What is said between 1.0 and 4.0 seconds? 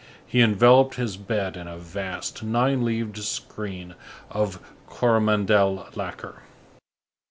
bed in a vast, nine leaved screen